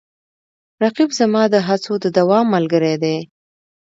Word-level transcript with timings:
رقیب 0.83 1.09
زما 1.19 1.43
د 1.53 1.55
هڅو 1.67 1.93
د 2.03 2.05
دوام 2.17 2.45
ملګری 2.55 2.95
دی 3.03 3.17